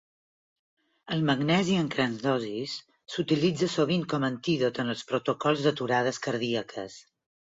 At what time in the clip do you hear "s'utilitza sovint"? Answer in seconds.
3.15-4.05